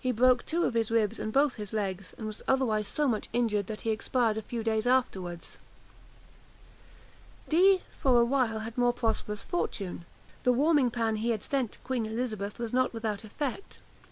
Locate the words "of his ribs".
0.64-1.20